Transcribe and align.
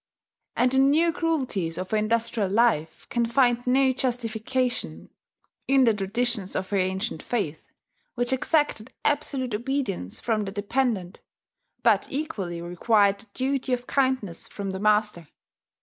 And 0.55 0.71
the 0.71 0.79
new 0.79 1.13
cruelties 1.13 1.77
of 1.77 1.91
her 1.91 1.97
industrial 1.97 2.49
life 2.49 3.05
can 3.11 3.27
find 3.27 3.67
no 3.67 3.93
justification 3.93 5.11
in 5.67 5.83
the 5.83 5.93
traditions 5.93 6.55
of 6.55 6.71
her 6.71 6.77
ancient 6.77 7.21
faith, 7.21 7.71
which 8.15 8.33
exacted 8.33 8.91
absolute 9.05 9.53
obedience 9.53 10.19
from 10.19 10.45
the 10.45 10.51
dependant, 10.51 11.19
but 11.83 12.07
equally 12.09 12.63
required 12.63 13.19
the 13.19 13.27
duty 13.35 13.73
of 13.73 13.85
kindness 13.85 14.47
from 14.47 14.71
the 14.71 14.79
master. 14.79 15.27